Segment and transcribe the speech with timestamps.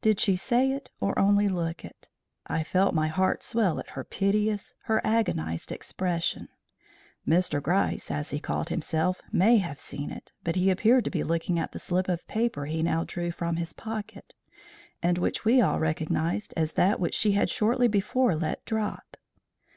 [0.00, 2.08] Did she say it or only look it?
[2.48, 6.48] I felt my heart swell at her piteous, her agonised expression.
[7.24, 7.62] Mr.
[7.62, 11.60] Gryce, as he called himself, may have seen it, but he appeared to be looking
[11.60, 14.34] at the slip of paper he now drew from his pocket,
[15.00, 19.16] and which we all recognised as that which she had shortly before let drop.